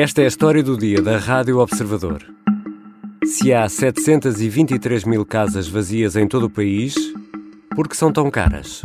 [0.00, 2.24] Esta é a história do dia da Rádio Observador.
[3.24, 6.94] Se há 723 mil casas vazias em todo o país,
[7.74, 8.80] por que são tão caras?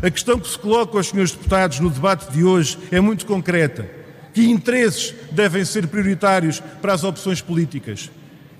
[0.00, 3.90] A questão que se coloca aos senhores deputados no debate de hoje é muito concreta.
[4.32, 8.12] Que interesses devem ser prioritários para as opções políticas?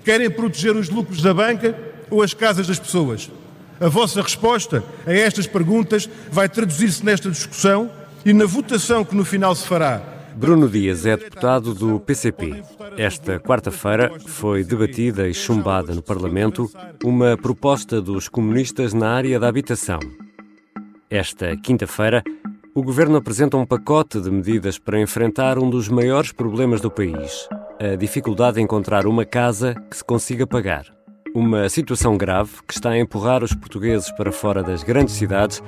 [0.03, 1.79] Querem proteger os lucros da banca
[2.09, 3.31] ou as casas das pessoas?
[3.79, 7.89] A vossa resposta a estas perguntas vai traduzir-se nesta discussão
[8.25, 10.01] e na votação que no final se fará.
[10.35, 12.63] Bruno Dias é deputado do PCP.
[12.97, 16.69] Esta quarta-feira foi debatida e chumbada no Parlamento
[17.03, 19.99] uma proposta dos comunistas na área da habitação.
[21.09, 22.23] Esta quinta-feira,
[22.75, 27.47] o governo apresenta um pacote de medidas para enfrentar um dos maiores problemas do país:
[27.79, 30.98] a dificuldade de encontrar uma casa que se consiga pagar.
[31.33, 35.61] Uma situação grave que está a empurrar os portugueses para fora das grandes cidades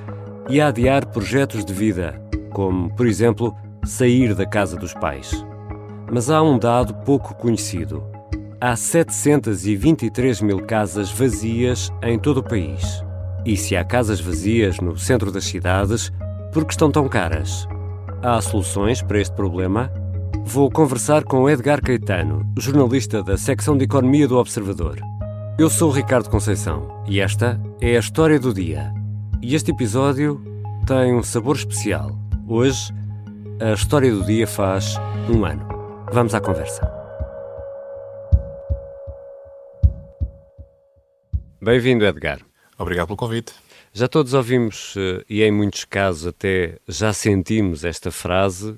[0.49, 2.19] e a adiar projetos de vida,
[2.51, 3.55] como, por exemplo,
[3.85, 5.45] sair da casa dos pais.
[6.11, 8.03] Mas há um dado pouco conhecido.
[8.59, 13.03] Há 723 mil casas vazias em todo o país.
[13.45, 16.11] E se há casas vazias no centro das cidades,
[16.51, 17.67] por que estão tão caras?
[18.23, 19.91] Há soluções para este problema?
[20.43, 25.10] Vou conversar com Edgar Caetano, jornalista da secção de Economia do Observador.
[25.59, 28.91] Eu sou o Ricardo Conceição e esta é a história do dia.
[29.41, 30.41] E este episódio
[30.87, 32.17] tem um sabor especial.
[32.47, 32.91] Hoje,
[33.59, 34.95] a história do dia faz
[35.29, 35.67] um ano.
[36.11, 36.81] Vamos à conversa.
[41.61, 42.39] Bem-vindo, Edgar.
[42.77, 43.53] Obrigado pelo convite.
[43.93, 48.75] Já todos ouvimos, eh, e em muitos casos até já sentimos esta frase: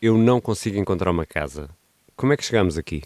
[0.00, 1.68] Eu não consigo encontrar uma casa.
[2.16, 3.02] Como é que chegamos aqui?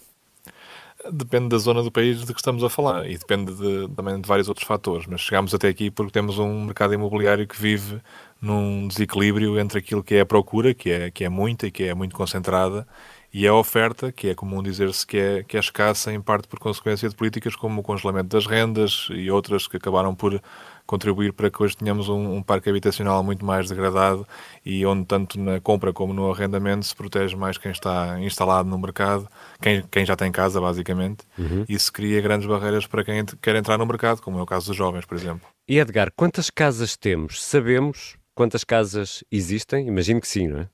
[1.12, 4.27] Depende da zona do país de que estamos a falar e depende de, também de
[4.27, 5.07] vários outros fatores.
[5.07, 8.01] Mas chegamos até aqui porque temos um mercado imobiliário que vive
[8.41, 11.85] num desequilíbrio entre aquilo que é a procura, que é, que é muita e que
[11.85, 12.86] é muito concentrada,
[13.33, 16.58] e a oferta, que é comum dizer-se que é, que é escassa, em parte por
[16.58, 20.41] consequência de políticas como o congelamento das rendas e outras que acabaram por
[20.86, 24.27] contribuir para que hoje tenhamos um, um, parque habitacional muito mais degradado
[24.64, 28.79] e onde tanto na compra como no arrendamento se protege mais quem está instalado no
[28.79, 29.29] mercado,
[29.61, 31.24] quem, quem já tem casa, basicamente.
[31.36, 31.64] Uhum.
[31.69, 34.77] Isso cria grandes barreiras para quem quer entrar no mercado, como é o caso dos
[34.77, 35.47] jovens, por exemplo.
[35.69, 37.42] E Edgar, quantas casas temos?
[37.42, 39.89] Sabemos quantas casas existem?
[39.89, 40.68] Imagino que sim, não é?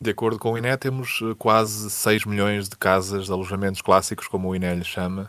[0.00, 4.28] De acordo com o INE, temos eh, quase 6 milhões de casas de alojamentos clássicos,
[4.28, 5.28] como o INE lhe chama,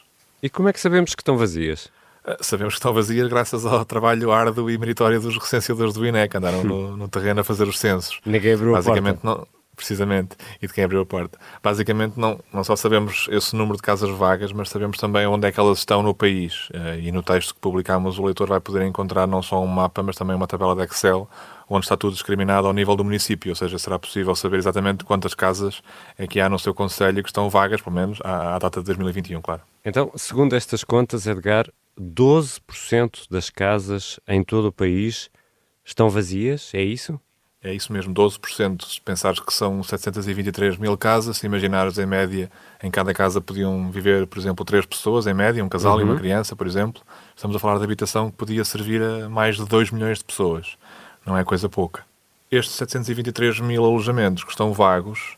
[0.42, 1.90] E como é que sabemos que estão vazias?
[2.24, 6.28] Eh, sabemos que estão vazias graças ao trabalho árduo e meritório dos recenseadores do INE,
[6.28, 8.20] que andaram no, no terreno a fazer os censos.
[8.24, 9.40] Ninguém abriu Basicamente, a porta.
[9.40, 11.38] Não, precisamente, e de quem abriu a porta.
[11.62, 15.52] Basicamente, não, não só sabemos esse número de casas vagas, mas sabemos também onde é
[15.52, 16.68] que elas estão no país.
[16.74, 20.02] Eh, e no texto que publicamos, o leitor vai poder encontrar não só um mapa,
[20.02, 21.28] mas também uma tabela de Excel,
[21.66, 25.34] onde está tudo discriminado ao nível do município, ou seja, será possível saber exatamente quantas
[25.34, 25.82] casas
[26.18, 28.86] é que há no seu conselho que estão vagas, pelo menos à, à data de
[28.86, 29.62] 2021, claro.
[29.84, 31.70] Então, segundo estas contas, Edgar,
[32.00, 35.30] 12% das casas em todo o país
[35.84, 37.20] estão vazias, é isso?
[37.62, 38.82] É isso mesmo, 12%.
[38.84, 42.50] Se pensares que são 723 mil casas, se imaginares em média,
[42.82, 46.00] em cada casa podiam viver, por exemplo, três pessoas, em média, um casal uhum.
[46.00, 46.18] e uma uhum.
[46.18, 47.02] criança, por exemplo,
[47.36, 50.78] estamos a falar de habitação que podia servir a mais de 2 milhões de pessoas.
[51.26, 52.02] Não é coisa pouca.
[52.50, 55.36] Estes 723 mil alojamentos que estão vagos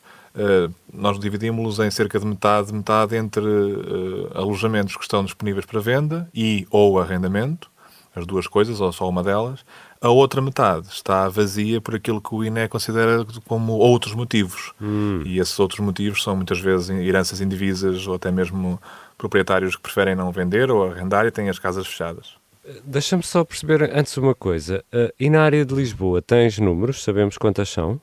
[0.93, 6.29] nós dividimos-los em cerca de metade, metade entre uh, alojamentos que estão disponíveis para venda
[6.35, 7.71] e ou arrendamento,
[8.15, 9.65] as duas coisas, ou só uma delas.
[10.01, 14.73] A outra metade está vazia por aquilo que o INE considera como outros motivos.
[14.81, 15.23] Hum.
[15.25, 18.81] E esses outros motivos são muitas vezes heranças indivisas ou até mesmo
[19.17, 22.35] proprietários que preferem não vender ou arrendar e têm as casas fechadas.
[22.85, 24.85] Deixa-me só perceber antes uma coisa.
[25.19, 27.03] E na área de Lisboa tens números?
[27.03, 28.01] Sabemos quantas são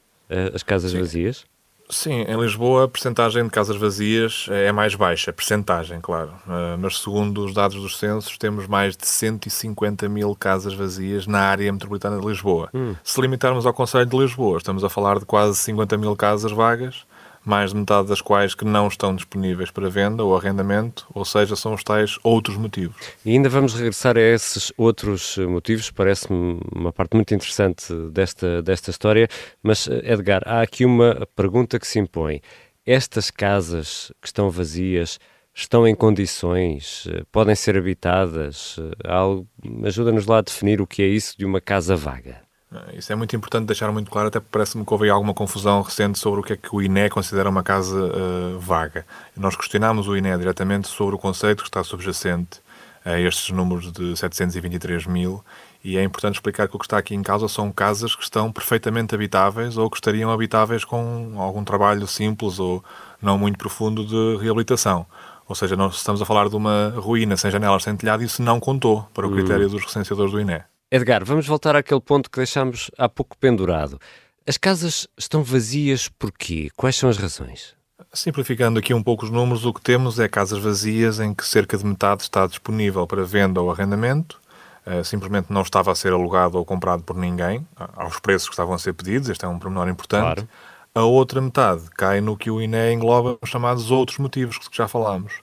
[0.53, 0.99] as casas Sim.
[0.99, 1.45] vazias?
[1.91, 6.29] Sim, em Lisboa a percentagem de casas vazias é mais baixa, percentagem, claro.
[6.45, 11.39] Uh, mas segundo os dados dos censos, temos mais de 150 mil casas vazias na
[11.39, 12.69] área metropolitana de Lisboa.
[12.75, 12.95] Hum.
[13.03, 17.05] Se limitarmos ao Conselho de Lisboa, estamos a falar de quase 50 mil casas vagas,
[17.45, 21.55] mais de metade das quais que não estão disponíveis para venda ou arrendamento, ou seja,
[21.55, 22.95] são os tais outros motivos.
[23.25, 28.91] E ainda vamos regressar a esses outros motivos, parece-me uma parte muito interessante desta, desta
[28.91, 29.27] história,
[29.63, 32.41] mas Edgar, há aqui uma pergunta que se impõe.
[32.85, 35.19] estas casas que estão vazias
[35.53, 38.77] estão em condições, eh, podem ser habitadas?
[39.03, 42.48] Eh, ajuda-nos lá a definir o que é isso de uma casa vaga.
[42.71, 46.19] Ah, isso é muito importante deixar muito claro, até parece-me que houve alguma confusão recente
[46.19, 49.05] sobre o que é que o INE considera uma casa uh, vaga.
[49.35, 52.61] Nós questionámos o INE diretamente sobre o conceito que está subjacente
[53.03, 55.43] a estes números de 723 mil
[55.83, 58.51] e é importante explicar que o que está aqui em causa são casas que estão
[58.51, 62.83] perfeitamente habitáveis ou que estariam habitáveis com algum trabalho simples ou
[63.21, 65.05] não muito profundo de reabilitação.
[65.47, 68.43] Ou seja, nós estamos a falar de uma ruína sem janelas, sem telhado, e isso
[68.43, 69.71] não contou para o critério hum.
[69.71, 70.61] dos recenseadores do INE.
[70.91, 73.99] Edgar, vamos voltar àquele ponto que deixámos há pouco pendurado.
[74.47, 76.71] As casas estão vazias porquê?
[76.75, 77.75] Quais são as razões?
[78.11, 81.77] Simplificando aqui um pouco os números, o que temos é casas vazias em que cerca
[81.77, 84.41] de metade está disponível para venda ou arrendamento,
[84.87, 88.73] uh, simplesmente não estava a ser alugado ou comprado por ninguém, aos preços que estavam
[88.73, 90.23] a ser pedidos, este é um pormenor importante.
[90.23, 90.49] Claro.
[90.95, 94.87] A outra metade cai no que o INE engloba os chamados outros motivos que já
[94.87, 95.33] falámos.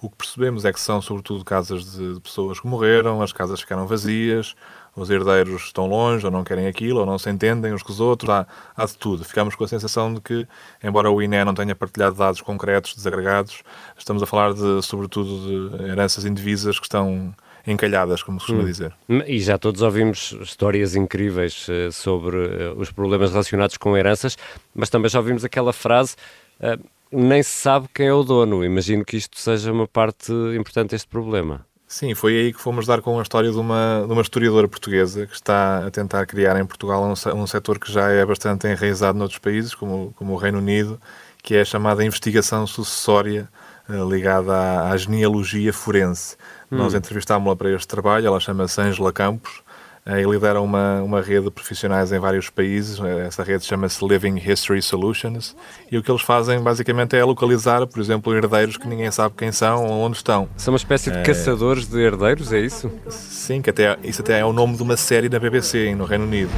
[0.00, 3.86] O que percebemos é que são sobretudo casas de pessoas que morreram, as casas ficaram
[3.86, 4.54] vazias,
[4.94, 8.00] os herdeiros estão longe, ou não querem aquilo, ou não se entendem uns com os
[8.00, 9.24] outros, há, há de tudo.
[9.24, 10.46] Ficamos com a sensação de que,
[10.82, 13.62] embora o INE não tenha partilhado dados concretos, desagregados,
[13.96, 17.34] estamos a falar de, sobretudo de heranças indivisas que estão
[17.66, 18.66] encalhadas, como se costuma hum.
[18.66, 18.94] dizer.
[19.26, 24.38] E já todos ouvimos histórias incríveis uh, sobre uh, os problemas relacionados com heranças,
[24.74, 26.16] mas também já ouvimos aquela frase.
[26.60, 26.82] Uh,
[27.12, 28.64] nem se sabe quem é o dono.
[28.64, 31.64] Imagino que isto seja uma parte importante deste problema.
[31.88, 35.24] Sim, foi aí que fomos dar com a história de uma, de uma historiadora portuguesa
[35.24, 39.16] que está a tentar criar em Portugal um, um setor que já é bastante enraizado
[39.16, 41.00] noutros países, como, como o Reino Unido,
[41.44, 43.48] que é a chamada investigação sucessória
[43.88, 46.36] uh, ligada à, à, genealogia forense.
[46.72, 46.78] Hum.
[46.78, 49.62] Nós entrevistámos-la para este trabalho, ela chama-se Ângela Campos,
[50.06, 53.00] e lidera uma, uma rede de profissionais em vários países.
[53.26, 55.56] Essa rede chama-se Living History Solutions.
[55.90, 59.50] E o que eles fazem basicamente é localizar, por exemplo, herdeiros que ninguém sabe quem
[59.50, 60.48] são ou onde estão.
[60.56, 61.22] São uma espécie de é...
[61.22, 62.90] caçadores de herdeiros, é isso?
[63.08, 66.24] Sim, que até, isso até é o nome de uma série da BBC no Reino
[66.24, 66.50] Unido.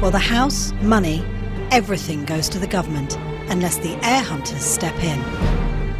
[0.00, 1.22] Well, the house, money,
[1.70, 3.18] everything goes to the government,
[3.52, 5.20] unless the heir hunters step in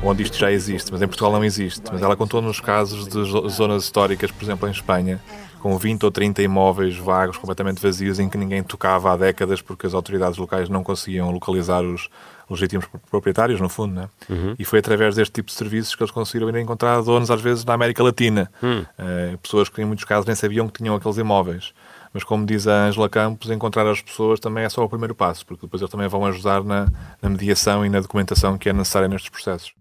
[0.02, 1.82] onde isto já existe, mas em Portugal não existe.
[1.92, 5.20] Mas ela contou-nos casos de zonas históricas, por exemplo, em Espanha,
[5.60, 9.86] com 20 ou 30 imóveis vagos, completamente vazios, em que ninguém tocava há décadas porque
[9.86, 12.08] as autoridades locais não conseguiam localizar os
[12.50, 14.08] legítimos proprietários, no fundo, né?
[14.28, 14.54] Uhum.
[14.58, 17.64] E foi através deste tipo de serviços que eles conseguiram ir encontrar donos, às vezes,
[17.64, 18.50] na América Latina.
[18.60, 18.80] Uhum.
[18.80, 21.72] Uh, pessoas que, em muitos casos, nem sabiam que tinham aqueles imóveis.
[22.12, 25.46] Mas, como diz a Angela Campos, encontrar as pessoas também é só o primeiro passo,
[25.46, 26.88] porque depois eles também vão ajudar na,
[27.22, 29.72] na mediação e na documentação que é necessária nestes processos.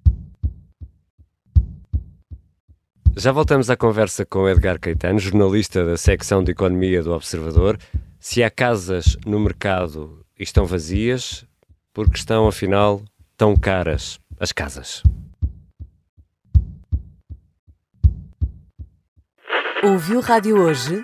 [3.18, 7.78] Já voltamos à conversa com Edgar Caetano, jornalista da secção de Economia do Observador.
[8.20, 11.46] Se há casas no mercado e estão vazias,
[11.94, 13.02] porque estão, afinal,
[13.36, 15.04] tão caras as casas.
[19.84, 21.04] Ouviu Rádio Hoje?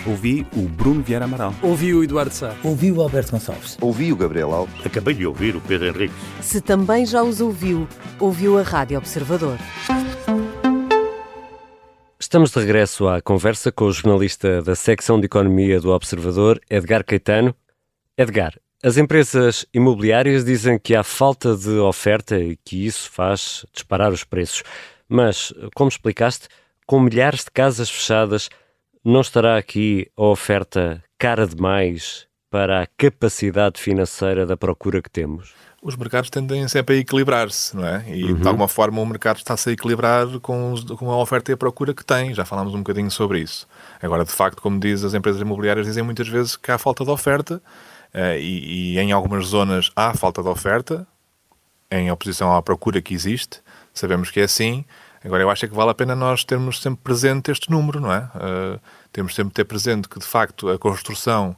[0.05, 1.53] Ouvi o Bruno Vieira Amaral.
[1.61, 2.55] Ouvi o Eduardo Sá.
[2.63, 3.77] Ouvi o Alberto Gonçalves.
[3.79, 4.83] Ouvi o Gabriel Alves.
[4.83, 6.13] Acabei de ouvir o Pedro Henrique.
[6.41, 7.87] Se também já os ouviu,
[8.19, 9.59] ouviu a Rádio Observador.
[12.19, 17.05] Estamos de regresso à conversa com o jornalista da secção de Economia do Observador, Edgar
[17.05, 17.55] Caetano.
[18.17, 24.11] Edgar, as empresas imobiliárias dizem que há falta de oferta e que isso faz disparar
[24.11, 24.63] os preços.
[25.07, 26.47] Mas, como explicaste,
[26.87, 28.49] com milhares de casas fechadas,
[29.03, 35.53] não estará aqui a oferta cara demais para a capacidade financeira da procura que temos?
[35.81, 38.05] Os mercados tendem sempre a equilibrar-se, não é?
[38.07, 38.39] E uhum.
[38.39, 41.91] de alguma forma o mercado está-se a equilibrar com, com a oferta e a procura
[41.91, 42.35] que tem.
[42.35, 43.67] Já falámos um bocadinho sobre isso.
[43.99, 47.09] Agora, de facto, como diz, as empresas imobiliárias dizem muitas vezes que há falta de
[47.09, 47.55] oferta
[48.13, 51.07] uh, e, e em algumas zonas há falta de oferta
[51.89, 53.59] em oposição à procura que existe.
[53.91, 54.85] Sabemos que é assim.
[55.23, 58.29] Agora, eu acho que vale a pena nós termos sempre presente este número, não é?
[58.35, 58.79] Uh,
[59.11, 61.55] temos sempre de ter presente que, de facto, a construção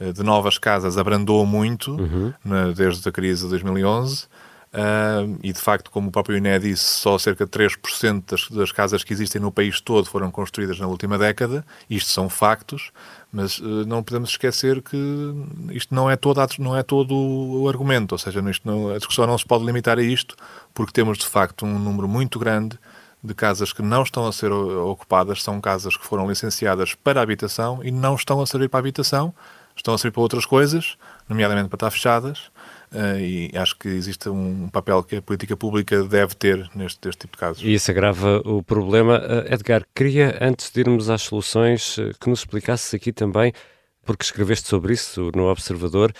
[0.00, 2.32] uh, de novas casas abrandou muito uhum.
[2.74, 4.26] desde a crise de 2011.
[4.74, 8.72] Uh, e de facto, como o próprio INE disse, só cerca de 3% das, das,
[8.72, 11.64] casas que existem no país todo foram construídas na última década.
[11.88, 12.90] Isto são factos,
[13.32, 14.96] mas uh, não podemos esquecer que
[15.70, 19.38] isto não é todo, não é todo o argumento, ou seja, não, a discussão não
[19.38, 20.34] se pode limitar a isto,
[20.74, 22.76] porque temos de facto um número muito grande
[23.24, 27.80] de casas que não estão a ser ocupadas, são casas que foram licenciadas para habitação
[27.82, 29.34] e não estão a servir para habitação,
[29.74, 30.96] estão a servir para outras coisas,
[31.28, 32.50] nomeadamente para estar fechadas
[32.94, 37.22] Uh, e acho que existe um papel que a política pública deve ter neste, neste
[37.22, 37.62] tipo de casos.
[37.64, 39.18] E isso agrava o problema.
[39.18, 43.52] Uh, Edgar, queria, antes de irmos às soluções, uh, que nos explicasses aqui também,
[44.04, 46.12] porque escreveste sobre isso no Observador,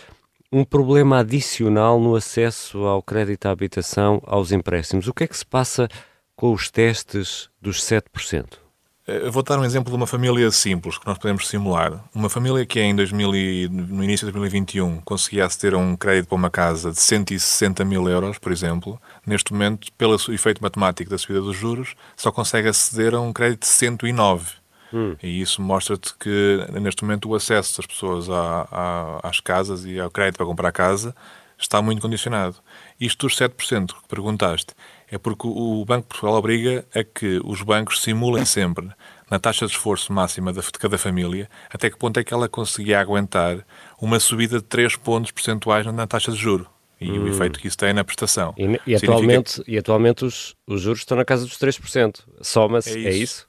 [0.51, 5.07] um problema adicional no acesso ao crédito à habitação aos empréstimos.
[5.07, 5.89] O que é que se passa
[6.37, 8.65] com os testes dos 7%?
[9.07, 12.03] Eu vou dar um exemplo de uma família simples que nós podemos simular.
[12.15, 16.29] Uma família que em 2000 e, no início de 2021 conseguia aceder a um crédito
[16.29, 21.19] para uma casa de 160 mil euros, por exemplo, neste momento, pelo efeito matemático da
[21.19, 24.53] subida dos juros, só consegue aceder a um crédito de 109.
[24.91, 25.17] Hum.
[25.23, 30.01] E isso mostra-te que, neste momento, o acesso das pessoas à, à, às casas e
[30.01, 31.15] ao crédito para comprar casa
[31.59, 32.57] está muito condicionado.
[32.99, 34.73] Isto dos 7% que perguntaste
[35.11, 38.91] é porque o Banco de Portugal obriga a que os bancos simulem sempre
[39.31, 43.01] na taxa de esforço máxima de cada família até que ponto é que ela conseguia
[43.01, 43.65] aguentar
[44.01, 46.69] uma subida de 3 pontos percentuais na taxa de juro
[47.01, 47.25] e hum.
[47.25, 48.55] o efeito que isso tem na prestação.
[48.57, 52.21] E, e atualmente, e atualmente os, os juros estão na casa dos 3%.
[52.41, 53.47] Soma-se, é, é, isso?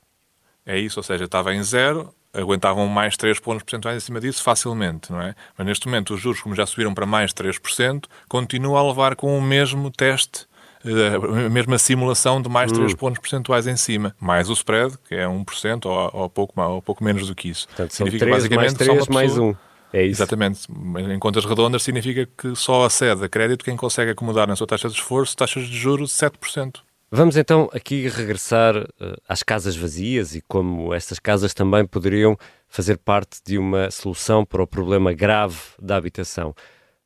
[0.65, 4.43] É isso, ou seja, estava em zero, aguentavam mais 3 pontos percentuais em cima disso
[4.43, 5.35] facilmente, não é?
[5.57, 9.37] Mas neste momento os juros, como já subiram para mais 3%, continuam a levar com
[9.37, 10.45] o mesmo teste
[10.85, 12.95] a mesma simulação de mais 3 hum.
[12.95, 17.03] pontos percentuais em cima, mais o spread, que é 1% ou, ou, pouco, ou pouco
[17.03, 17.67] menos do que isso.
[17.67, 19.13] Portanto, significa 3 basicamente mais 3 só pessoa...
[19.13, 19.55] mais 1.
[19.93, 20.21] É isso.
[20.21, 20.67] Exatamente.
[21.13, 24.89] Em contas redondas significa que só acede a crédito quem consegue acomodar na sua taxa
[24.89, 26.79] de esforço taxas de juros de 7%.
[27.09, 32.37] Vamos então aqui regressar uh, às casas vazias e como estas casas também poderiam
[32.67, 36.53] fazer parte de uma solução para o problema grave da habitação.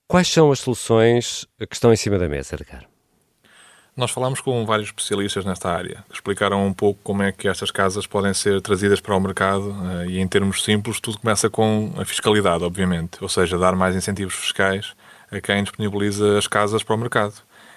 [0.07, 2.88] Quais são as soluções que estão em cima da mesa, Edgar?
[4.00, 7.70] Nós falámos com vários especialistas nesta área, que explicaram um pouco como é que estas
[7.70, 11.91] casas podem ser trazidas para o mercado eh, e, em termos simples, tudo começa com
[11.98, 14.94] a fiscalidade, obviamente, ou seja, dar mais incentivos fiscais
[15.29, 17.34] a quem disponibiliza as casas para o mercado.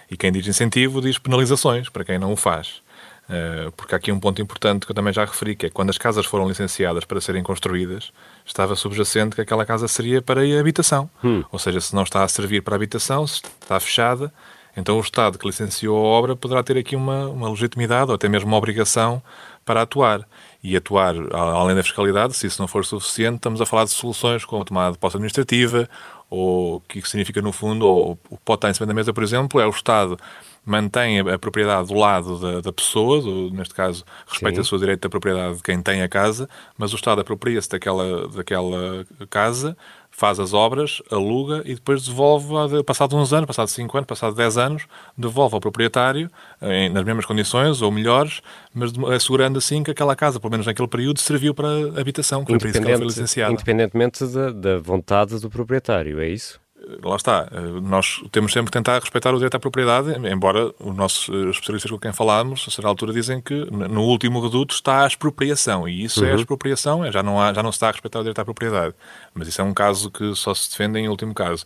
[0.08, 2.80] E quem diz incentivo diz penalizações para quem não o faz.
[3.28, 5.74] Eh, porque há aqui um ponto importante que eu também já referi, que é que
[5.74, 8.12] quando as casas foram licenciadas para serem construídas,
[8.46, 11.10] estava subjacente que aquela casa seria para a habitação.
[11.24, 11.42] Hum.
[11.50, 14.32] Ou seja, se não está a servir para a habitação, se está fechada,
[14.76, 18.28] então o Estado que licenciou a obra poderá ter aqui uma, uma legitimidade ou até
[18.28, 19.22] mesmo uma obrigação
[19.64, 20.26] para atuar.
[20.62, 24.44] E atuar, além da fiscalidade, se isso não for suficiente, estamos a falar de soluções
[24.44, 25.88] como a tomada de posse administrativa,
[26.30, 29.12] ou o que significa, no fundo, ou o que pode estar em cima da mesa,
[29.12, 30.16] por exemplo, é o Estado
[30.64, 35.00] mantém a, propriedade do lado da, da pessoa, do, neste caso, respeita a sua direito
[35.00, 36.48] da propriedade de quem tem a casa,
[36.78, 39.76] mas o Estado apropria-se daquela, daquela casa
[40.12, 42.54] faz as obras, aluga e depois devolve,
[42.84, 44.86] passado uns anos, passado 5 anos, passado 10 anos,
[45.18, 48.40] devolve ao proprietário, em, nas mesmas condições ou melhores,
[48.72, 52.70] mas assegurando assim que aquela casa, pelo menos naquele período, serviu para habitação, que foi
[53.06, 53.52] licenciada.
[53.52, 56.61] Independentemente da, da vontade do proprietário, é isso?
[57.02, 57.48] Lá está,
[57.82, 61.98] nós temos sempre que tentar respeitar o direito à propriedade, embora os nossos especialistas com
[61.98, 66.20] quem falámos, a certa altura, dizem que no último reduto está a expropriação, e isso
[66.20, 66.30] é uhum.
[66.30, 68.44] é a expropriação, já não, há, já não se está a respeitar o direito à
[68.44, 68.94] propriedade.
[69.34, 71.64] Mas isso é um caso que só se defende em último caso.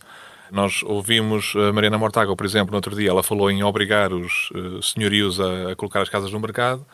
[0.51, 4.49] Nós ouvimos a Mariana Mortágua, por exemplo, no outro dia, ela falou em obrigar os
[4.81, 6.85] senhorios a, a colocar as casas no mercado.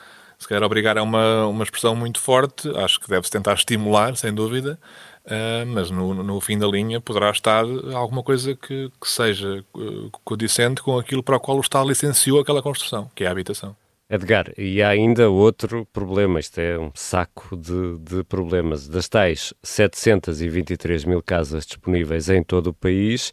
[0.43, 4.33] Se calhar obrigar é uma, uma expressão muito forte, acho que deve-se tentar estimular, sem
[4.33, 4.77] dúvida,
[5.25, 10.11] Uh, mas no, no, fim da linha poderá estar alguma coisa que, que seja uh,
[10.25, 13.73] codicente com aquilo para o qual o Estado licenciou aquela construção, que é a habitação.
[14.09, 18.85] Edgar, e há ainda outro problema, isto é um saco de, de, problemas.
[18.85, 23.31] Das tais 723 mil casas disponíveis em todo o país,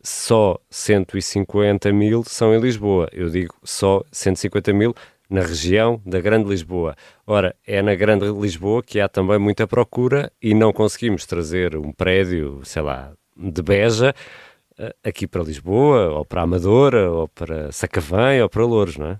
[0.00, 3.08] só 150 mil são em Lisboa.
[3.12, 4.94] Eu digo só 150 mil
[5.32, 6.94] na região da Grande Lisboa.
[7.26, 11.90] Ora, é na Grande Lisboa que há também muita procura e não conseguimos trazer um
[11.90, 14.14] prédio, sei lá, de Beja
[14.78, 19.18] eh, aqui para Lisboa, ou para Amadora, ou para Sacavém, ou para Louros, não é?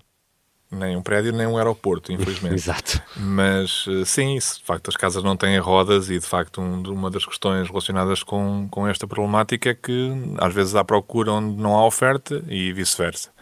[0.71, 2.53] Nem um prédio, nem um aeroporto, infelizmente.
[2.55, 3.01] Exato.
[3.15, 7.09] Mas eh, sim, de facto as casas não têm rodas e de facto um, uma
[7.09, 11.75] das questões relacionadas com, com esta problemática é que às vezes há procura onde não
[11.75, 13.32] há oferta e vice-versa.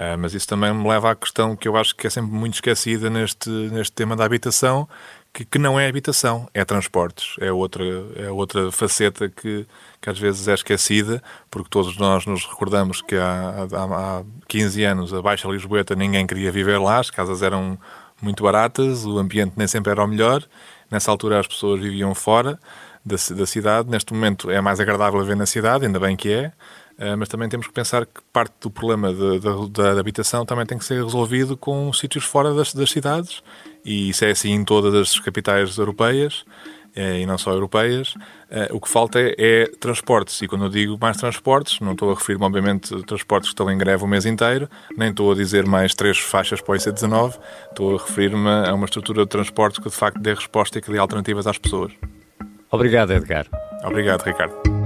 [0.00, 2.54] Uh, mas isso também me leva à questão que eu acho que é sempre muito
[2.54, 4.88] esquecida neste, neste tema da habitação,
[5.30, 7.84] que, que, não é habitação, é transportes, é outra,
[8.16, 9.66] é outra faceta que,
[10.00, 14.84] que às vezes é esquecida, porque todos nós nos recordamos que há, há, há 15
[14.84, 17.78] anos a Baixa Lisboeta ninguém queria viver lá, as casas eram
[18.22, 20.42] muito baratas, o ambiente nem sempre era o melhor,
[20.90, 22.58] nessa altura as pessoas viviam fora
[23.04, 26.44] da, da cidade, neste momento é mais agradável viver na cidade, ainda bem que é,
[26.44, 26.52] eh,
[27.18, 30.84] mas também temos que pensar que parte do problema da, da habitação também tem que
[30.84, 33.42] ser resolvido com sítios fora das, das cidades,
[33.84, 36.44] e isso é assim em todas as capitais europeias
[36.94, 38.14] eh, e não só europeias.
[38.50, 42.10] Eh, o que falta é, é, transportes, e quando eu digo mais transportes, não estou
[42.10, 45.34] a referir-me, obviamente, a transportes que estão em greve o mês inteiro, nem estou a
[45.34, 47.38] dizer mais três faixas para o IC19,
[47.70, 50.90] estou a referir-me a uma estrutura de transportes que de facto dê resposta e que
[50.90, 51.92] dê alternativas às pessoas.
[52.70, 53.46] Obrigado, Edgar.
[53.84, 54.79] Obrigado, Ricardo.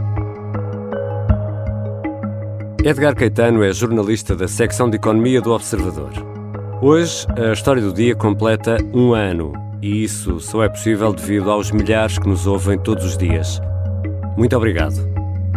[2.87, 6.11] Edgar Caetano é jornalista da secção de Economia do Observador.
[6.83, 11.71] Hoje, a história do dia completa um ano e isso só é possível devido aos
[11.71, 13.59] milhares que nos ouvem todos os dias.
[14.37, 14.97] Muito obrigado.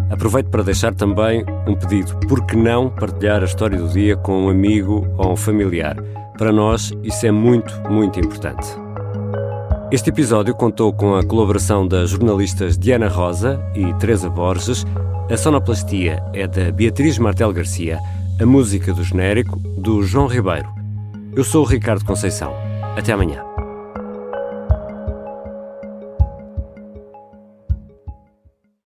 [0.10, 4.46] Aproveito para deixar também um pedido: por que não partilhar a história do dia com
[4.46, 5.98] um amigo ou um familiar?
[6.38, 8.87] Para nós, isso é muito, muito importante.
[9.90, 14.86] Este episódio contou com a colaboração das jornalistas Diana Rosa e Teresa Borges
[15.30, 18.00] a sonoplastia é da Beatriz Martel Garcia,
[18.40, 20.70] a música do genérico do João Ribeiro.
[21.36, 22.54] Eu sou o Ricardo Conceição.
[22.96, 23.47] Até amanhã.